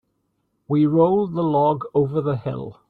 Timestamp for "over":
1.93-2.21